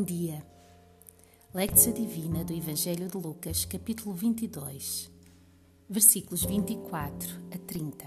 Bom 0.00 0.06
dia. 0.06 0.42
Lectio 1.52 1.92
Divina 1.92 2.42
do 2.42 2.54
Evangelho 2.54 3.06
de 3.06 3.18
Lucas, 3.18 3.66
capítulo 3.66 4.14
22, 4.14 5.10
versículos 5.90 6.42
24 6.42 7.28
a 7.54 7.58
30. 7.58 8.06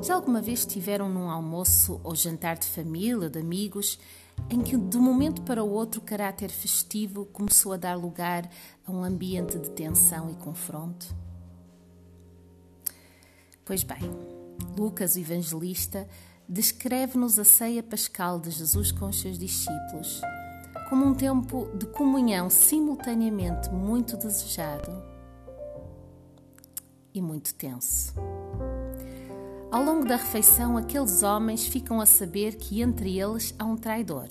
Já 0.00 0.14
alguma 0.14 0.40
vez 0.40 0.60
estiveram 0.60 1.08
num 1.08 1.28
almoço 1.28 2.00
ou 2.04 2.14
jantar 2.14 2.56
de 2.56 2.68
família 2.68 3.18
ou 3.18 3.28
de 3.28 3.40
amigos 3.40 3.98
em 4.48 4.62
que 4.62 4.76
de 4.76 4.96
um 4.96 5.02
momento 5.02 5.42
para 5.42 5.64
o 5.64 5.68
outro 5.68 6.00
o 6.00 6.04
caráter 6.04 6.48
festivo 6.48 7.26
começou 7.26 7.72
a 7.72 7.76
dar 7.76 7.96
lugar 7.96 8.48
a 8.86 8.92
um 8.92 9.02
ambiente 9.02 9.58
de 9.58 9.72
tensão 9.72 10.30
e 10.30 10.36
confronto? 10.36 11.12
Pois 13.64 13.82
bem, 13.82 13.98
Lucas, 14.76 15.16
o 15.16 15.18
evangelista, 15.18 16.08
descreve-nos 16.48 17.38
a 17.38 17.44
ceia 17.44 17.82
pascal 17.82 18.40
de 18.40 18.50
Jesus 18.50 18.90
com 18.90 19.08
os 19.08 19.20
seus 19.20 19.38
discípulos 19.38 20.22
como 20.88 21.04
um 21.04 21.14
tempo 21.14 21.68
de 21.74 21.84
comunhão 21.86 22.48
simultaneamente 22.48 23.68
muito 23.68 24.16
desejado 24.16 25.02
e 27.12 27.20
muito 27.20 27.54
tenso. 27.54 28.14
Ao 29.70 29.84
longo 29.84 30.06
da 30.06 30.16
refeição, 30.16 30.78
aqueles 30.78 31.22
homens 31.22 31.66
ficam 31.66 32.00
a 32.00 32.06
saber 32.06 32.56
que 32.56 32.80
entre 32.80 33.20
eles 33.20 33.54
há 33.58 33.64
um 33.66 33.76
traidor. 33.76 34.28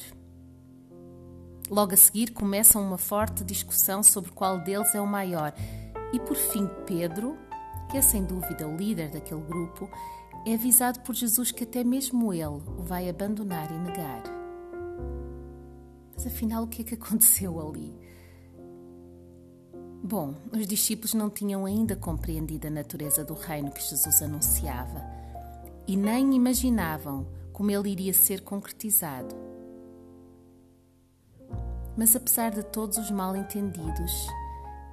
Logo 1.70 1.94
a 1.94 1.98
seguir 1.98 2.32
começam 2.32 2.82
uma 2.82 2.98
forte 2.98 3.44
discussão 3.44 4.02
sobre 4.02 4.32
qual 4.32 4.58
deles 4.58 4.96
é 4.96 5.02
o 5.02 5.06
maior, 5.06 5.54
e 6.12 6.20
por 6.20 6.36
fim 6.36 6.68
Pedro, 6.88 7.38
que 7.92 7.98
é 7.98 8.02
sem 8.02 8.24
dúvida 8.24 8.68
o 8.68 8.76
líder 8.76 9.12
daquele 9.12 9.42
grupo, 9.42 9.88
é 10.46 10.54
avisado 10.54 11.00
por 11.02 11.16
Jesus 11.16 11.52
que 11.52 11.64
até 11.64 11.84
mesmo 11.84 12.34
ele 12.34 12.46
o 12.46 12.84
vai 12.84 13.10
abandonar 13.10 13.72
e 13.72 13.78
negar. 13.80 14.24
Mas 16.14 16.26
afinal, 16.26 16.64
o 16.64 16.68
que 16.68 16.82
é 16.82 16.86
que 16.86 16.96
aconteceu 16.96 17.60
ali? 17.60 17.94
Bom, 20.04 20.36
os 20.54 20.66
discípulos 20.68 21.14
não 21.14 21.30
tinham 21.30 21.66
ainda 21.66 21.96
compreendido 21.96 22.68
a 22.68 22.72
natureza 22.72 23.26
do 23.26 23.34
reino 23.34 23.72
que 23.72 23.82
Jesus 23.82 24.22
anunciava 24.22 25.04
e 25.88 25.98
nem 25.98 26.34
imaginavam 26.36 27.28
como 27.52 27.72
ele 27.72 27.90
iria 27.90 28.14
ser 28.14 28.42
concretizado. 28.42 29.36
Mas 31.98 32.16
apesar 32.16 32.52
de 32.52 32.64
todos 32.64 32.98
os 32.98 33.10
mal-entendidos 33.10 34.28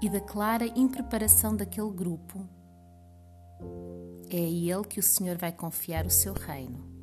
e 0.00 0.08
da 0.08 0.20
clara 0.20 0.66
impreparação 0.66 1.54
daquele 1.54 1.90
grupo, 1.90 2.48
é 4.30 4.36
a 4.36 4.40
ele 4.40 4.84
que 4.88 5.00
o 5.00 5.02
Senhor 5.02 5.36
vai 5.36 5.52
confiar 5.52 6.06
o 6.06 6.10
seu 6.10 6.32
reino. 6.32 6.94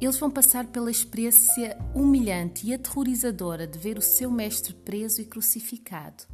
Eles 0.00 0.18
vão 0.18 0.30
passar 0.30 0.66
pela 0.66 0.90
experiência 0.90 1.76
humilhante 1.94 2.66
e 2.66 2.72
aterrorizadora 2.72 3.66
de 3.66 3.78
ver 3.78 3.98
o 3.98 4.02
seu 4.02 4.30
mestre 4.30 4.72
preso 4.72 5.20
e 5.20 5.26
crucificado. 5.26 6.24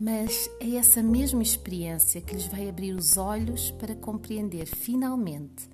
Mas 0.00 0.50
é 0.60 0.76
essa 0.76 1.02
mesma 1.02 1.42
experiência 1.42 2.20
que 2.20 2.34
lhes 2.34 2.46
vai 2.46 2.68
abrir 2.68 2.92
os 2.92 3.16
olhos 3.16 3.70
para 3.72 3.94
compreender 3.94 4.66
finalmente 4.66 5.68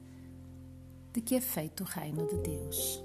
de 1.12 1.20
que 1.20 1.34
é 1.34 1.40
feito 1.40 1.82
o 1.82 1.86
reino 1.86 2.26
de 2.26 2.36
Deus. 2.38 3.04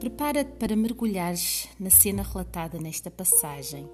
Prepara-te 0.00 0.52
para 0.52 0.76
mergulhares 0.76 1.68
na 1.78 1.90
cena 1.90 2.22
relatada 2.22 2.78
nesta 2.78 3.10
passagem 3.10 3.90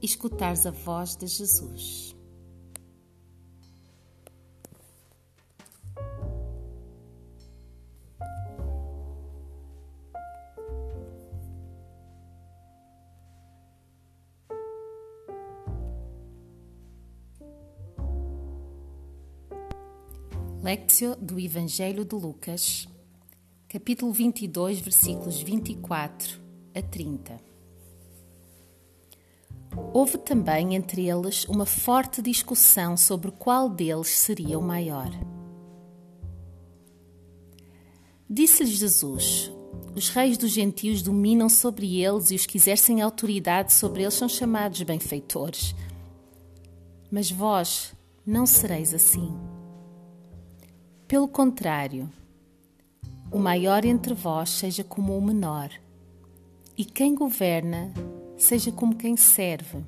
e 0.00 0.06
escutares 0.06 0.64
a 0.64 0.70
voz 0.70 1.16
de 1.16 1.26
Jesus. 1.26 2.16
Lectio 20.62 21.14
do 21.16 21.38
Evangelho 21.38 22.06
de 22.06 22.14
Lucas 22.14 22.88
capítulo 23.74 24.12
22, 24.12 24.78
versículos 24.78 25.42
24 25.42 26.40
a 26.76 26.80
30. 26.80 27.40
Houve 29.92 30.16
também 30.18 30.76
entre 30.76 31.08
eles 31.08 31.44
uma 31.46 31.66
forte 31.66 32.22
discussão 32.22 32.96
sobre 32.96 33.32
qual 33.32 33.68
deles 33.68 34.10
seria 34.10 34.60
o 34.60 34.62
maior. 34.62 35.10
Disse-lhes 38.30 38.78
Jesus: 38.78 39.52
Os 39.92 40.08
reis 40.08 40.38
dos 40.38 40.52
gentios 40.52 41.02
dominam 41.02 41.48
sobre 41.48 42.00
eles 42.00 42.30
e 42.30 42.36
os 42.36 42.46
que 42.46 42.58
exercem 42.58 43.02
autoridade 43.02 43.72
sobre 43.72 44.02
eles 44.02 44.14
são 44.14 44.28
chamados 44.28 44.80
benfeitores. 44.82 45.74
Mas 47.10 47.28
vós 47.28 47.92
não 48.24 48.46
sereis 48.46 48.94
assim. 48.94 49.36
Pelo 51.08 51.26
contrário, 51.26 52.08
o 53.30 53.38
maior 53.38 53.84
entre 53.84 54.14
vós 54.14 54.50
seja 54.50 54.84
como 54.84 55.16
o 55.16 55.22
menor, 55.22 55.70
e 56.76 56.84
quem 56.84 57.14
governa 57.14 57.92
seja 58.36 58.70
como 58.70 58.96
quem 58.96 59.16
serve. 59.16 59.84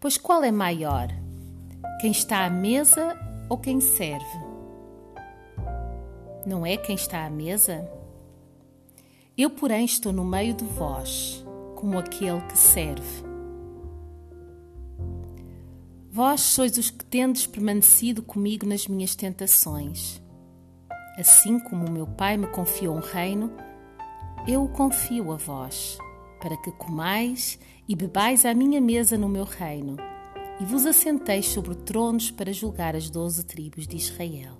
Pois 0.00 0.16
qual 0.16 0.44
é 0.44 0.50
maior, 0.50 1.08
quem 2.00 2.10
está 2.10 2.44
à 2.44 2.50
mesa 2.50 3.18
ou 3.48 3.58
quem 3.58 3.80
serve? 3.80 4.46
Não 6.46 6.64
é 6.64 6.76
quem 6.76 6.94
está 6.94 7.24
à 7.24 7.30
mesa? 7.30 7.90
Eu, 9.36 9.50
porém, 9.50 9.84
estou 9.84 10.12
no 10.12 10.24
meio 10.24 10.54
de 10.54 10.64
vós, 10.64 11.44
como 11.74 11.98
aquele 11.98 12.40
que 12.42 12.56
serve. 12.56 13.26
Vós 16.10 16.40
sois 16.40 16.78
os 16.78 16.88
que 16.88 17.04
tendes 17.04 17.46
permanecido 17.46 18.22
comigo 18.22 18.64
nas 18.66 18.86
minhas 18.86 19.14
tentações. 19.14 20.22
Assim 21.18 21.58
como 21.58 21.90
meu 21.90 22.06
Pai 22.06 22.36
me 22.36 22.46
confiou 22.46 22.94
um 22.94 23.00
reino, 23.00 23.50
eu 24.46 24.62
o 24.64 24.68
confio 24.68 25.32
a 25.32 25.36
vós, 25.36 25.98
para 26.40 26.56
que 26.58 26.70
comais 26.72 27.58
e 27.88 27.96
bebais 27.96 28.44
à 28.44 28.52
minha 28.52 28.80
mesa 28.80 29.16
no 29.16 29.28
meu 29.28 29.44
reino, 29.44 29.96
e 30.60 30.64
vos 30.64 30.84
assenteis 30.84 31.46
sobre 31.46 31.74
tronos 31.74 32.30
para 32.30 32.52
julgar 32.52 32.94
as 32.94 33.08
doze 33.08 33.44
tribos 33.44 33.86
de 33.86 33.96
Israel. 33.96 34.58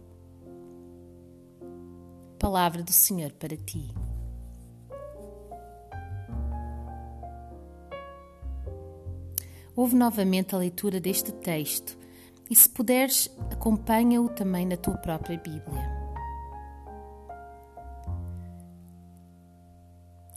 Palavra 2.38 2.82
do 2.82 2.92
Senhor 2.92 3.32
para 3.32 3.56
ti. 3.56 3.94
Ouve 9.74 9.94
novamente 9.94 10.54
a 10.54 10.58
leitura 10.58 10.98
deste 10.98 11.32
texto 11.32 11.98
e, 12.48 12.56
se 12.56 12.68
puderes, 12.68 13.30
acompanha-o 13.50 14.28
também 14.30 14.64
na 14.64 14.76
tua 14.76 14.96
própria 14.96 15.36
Bíblia. 15.36 15.95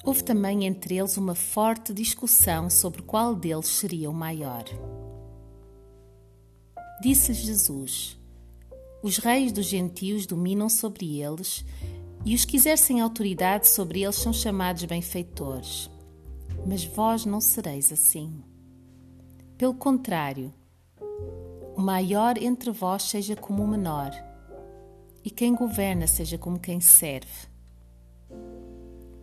Houve 0.09 0.23
também 0.23 0.65
entre 0.65 0.97
eles 0.97 1.17
uma 1.17 1.35
forte 1.35 1.93
discussão 1.93 2.67
sobre 2.67 3.03
qual 3.03 3.35
deles 3.35 3.67
seria 3.67 4.09
o 4.09 4.13
maior. 4.13 4.63
Disse 6.99 7.31
Jesus: 7.31 8.17
Os 9.03 9.19
reis 9.19 9.51
dos 9.51 9.67
gentios 9.67 10.25
dominam 10.25 10.67
sobre 10.67 11.21
eles, 11.21 11.63
e 12.25 12.33
os 12.33 12.43
que 12.43 12.57
exercem 12.57 12.99
autoridade 12.99 13.67
sobre 13.67 14.01
eles 14.01 14.15
são 14.15 14.33
chamados 14.33 14.83
benfeitores. 14.85 15.91
Mas 16.65 16.83
vós 16.83 17.23
não 17.23 17.39
sereis 17.39 17.91
assim. 17.91 18.43
Pelo 19.59 19.75
contrário, 19.75 20.51
o 21.77 21.81
maior 21.81 22.35
entre 22.39 22.71
vós 22.71 23.03
seja 23.03 23.35
como 23.35 23.63
o 23.63 23.67
menor, 23.67 24.09
e 25.23 25.29
quem 25.29 25.53
governa 25.53 26.07
seja 26.07 26.35
como 26.35 26.59
quem 26.59 26.81
serve. 26.81 27.47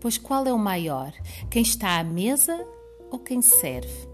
Pois 0.06 0.18
qual 0.18 0.46
é 0.46 0.52
o 0.52 0.56
maior? 0.56 1.12
Quem 1.50 1.62
está 1.62 1.98
à 1.98 2.04
mesa 2.04 2.64
ou 3.10 3.18
quem 3.18 3.42
serve? 3.42 4.08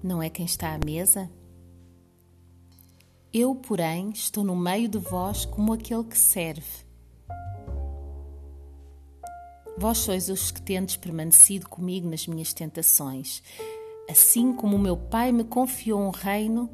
Não 0.00 0.22
é 0.22 0.30
quem 0.30 0.46
está 0.46 0.72
à 0.72 0.78
mesa? 0.78 1.28
Eu, 3.32 3.52
porém, 3.56 4.10
estou 4.10 4.44
no 4.44 4.54
meio 4.54 4.88
de 4.88 4.96
vós 4.96 5.44
como 5.44 5.72
aquele 5.72 6.04
que 6.04 6.16
serve. 6.16 6.86
Vós 9.76 9.98
sois 9.98 10.28
os 10.28 10.52
que 10.52 10.62
tendes 10.62 10.94
permanecido 10.94 11.68
comigo 11.68 12.08
nas 12.08 12.28
minhas 12.28 12.52
tentações. 12.52 13.42
Assim 14.08 14.52
como 14.52 14.76
o 14.76 14.78
meu 14.78 14.96
Pai 14.96 15.32
me 15.32 15.42
confiou 15.42 16.00
um 16.00 16.10
reino, 16.10 16.70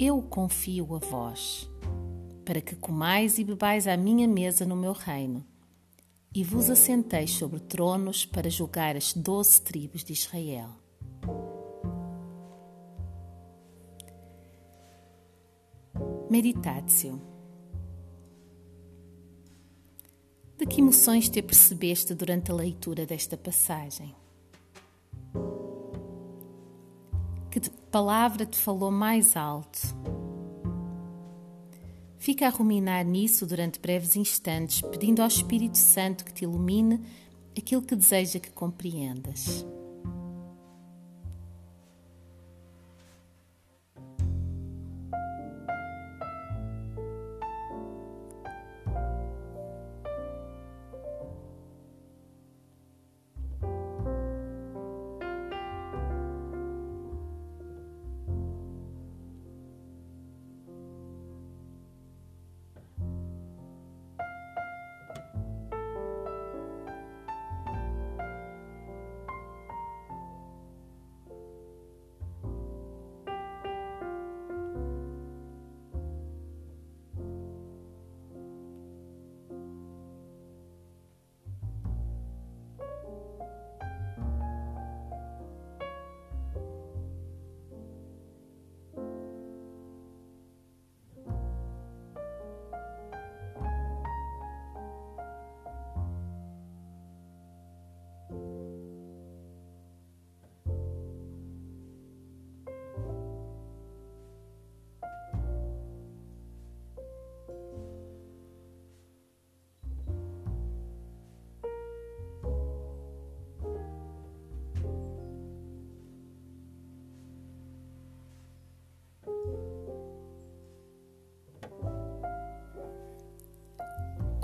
eu 0.00 0.22
confio 0.22 0.94
a 0.94 0.98
vós, 0.98 1.70
para 2.42 2.62
que 2.62 2.74
comais 2.74 3.36
e 3.36 3.44
bebais 3.44 3.86
à 3.86 3.98
minha 3.98 4.26
mesa 4.26 4.64
no 4.64 4.74
meu 4.74 4.94
reino 4.94 5.44
e 6.36 6.44
vos 6.44 6.68
assentei 6.68 7.26
sobre 7.26 7.58
tronos 7.60 8.26
para 8.26 8.50
julgar 8.50 8.94
as 8.94 9.14
doze 9.14 9.58
tribos 9.58 10.04
de 10.04 10.12
Israel. 10.12 10.68
Meditácio. 16.28 17.18
De 20.58 20.66
que 20.66 20.82
emoções 20.82 21.30
te 21.30 21.40
percebeste 21.40 22.12
durante 22.12 22.50
a 22.50 22.54
leitura 22.54 23.06
desta 23.06 23.38
passagem? 23.38 24.14
Que 27.50 27.60
palavra 27.90 28.44
te 28.44 28.58
falou 28.58 28.90
mais 28.90 29.38
alto? 29.38 29.78
Fica 32.26 32.48
a 32.48 32.50
ruminar 32.50 33.04
nisso 33.04 33.46
durante 33.46 33.78
breves 33.78 34.16
instantes, 34.16 34.80
pedindo 34.80 35.22
ao 35.22 35.28
Espírito 35.28 35.78
Santo 35.78 36.24
que 36.24 36.32
te 36.32 36.42
ilumine 36.42 37.00
aquilo 37.56 37.82
que 37.82 37.94
deseja 37.94 38.40
que 38.40 38.50
compreendas. 38.50 39.64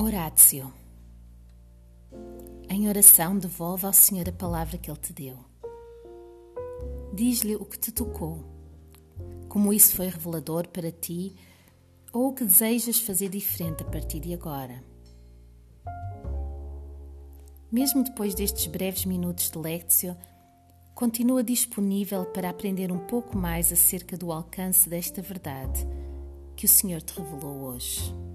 Horácio. 0.03 0.75
Em 2.69 2.89
oração, 2.89 3.39
devolve 3.39 3.87
ao 3.87 3.93
Senhor 3.93 4.29
a 4.29 4.33
palavra 4.33 4.77
que 4.77 4.91
Ele 4.91 4.99
te 4.99 5.13
deu. 5.13 5.39
Diz-lhe 7.15 7.55
o 7.55 7.65
que 7.65 7.79
te 7.79 7.93
tocou, 7.93 8.43
como 9.49 9.73
isso 9.73 9.95
foi 9.95 10.09
revelador 10.09 10.67
para 10.67 10.91
ti 10.91 11.37
ou 12.13 12.31
o 12.31 12.33
que 12.35 12.45
desejas 12.45 12.99
fazer 12.99 13.29
diferente 13.29 13.85
a 13.85 13.87
partir 13.87 14.19
de 14.19 14.35
agora. 14.35 14.83
Mesmo 17.71 18.03
depois 18.03 18.35
destes 18.35 18.67
breves 18.67 19.05
minutos 19.05 19.53
de 19.53 19.59
lectio, 19.59 20.17
continua 20.97 21.45
disponível 21.45 22.25
para 22.25 22.51
aprender 22.51 22.91
um 22.91 23.07
pouco 23.07 23.39
mais 23.39 23.73
acerca 23.73 24.17
do 24.17 24.33
alcance 24.33 24.89
desta 24.89 25.23
verdade 25.23 25.87
que 26.57 26.67
o 26.67 26.69
Senhor 26.69 27.01
te 27.01 27.17
revelou 27.17 27.67
hoje. 27.67 28.32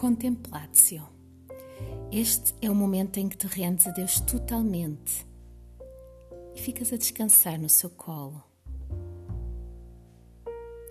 Contemplatio. 0.00 1.02
Este 2.10 2.54
é 2.62 2.70
o 2.70 2.74
momento 2.74 3.18
em 3.18 3.28
que 3.28 3.36
te 3.36 3.46
rendes 3.46 3.86
a 3.86 3.90
Deus 3.90 4.18
totalmente 4.18 5.26
e 6.56 6.58
ficas 6.58 6.90
a 6.90 6.96
descansar 6.96 7.60
no 7.60 7.68
seu 7.68 7.90
colo. 7.90 8.42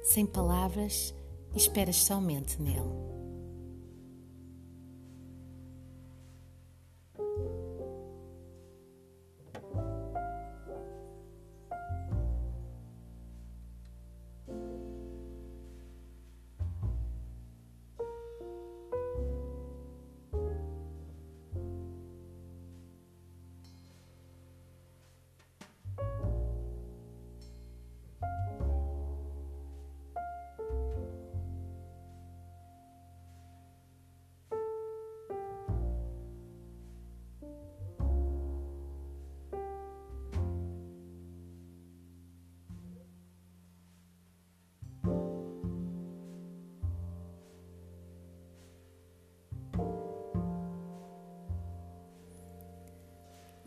Sem 0.04 0.28
palavras, 0.28 1.12
esperas 1.56 1.96
somente 1.96 2.62
nele. 2.62 3.09